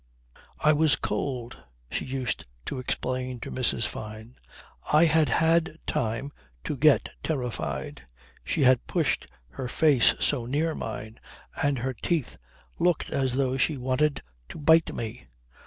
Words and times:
"I 0.61 0.73
was 0.73 0.95
cold," 0.95 1.59
she 1.91 2.05
used 2.05 2.47
to 2.65 2.79
explain 2.79 3.39
to 3.41 3.51
Mrs. 3.51 3.85
Fyne. 3.85 4.35
"I 4.91 5.05
had 5.05 5.29
had 5.29 5.77
time 5.85 6.31
to 6.63 6.75
get 6.75 7.11
terrified. 7.21 8.01
She 8.43 8.63
had 8.63 8.87
pushed 8.87 9.27
her 9.49 9.67
face 9.67 10.15
so 10.19 10.47
near 10.47 10.73
mine 10.73 11.19
and 11.61 11.77
her 11.77 11.93
teeth 11.93 12.39
looked 12.79 13.11
as 13.11 13.35
though 13.35 13.57
she 13.57 13.77
wanted 13.77 14.23
to 14.49 14.57
bite 14.57 14.91
me. 14.91 15.27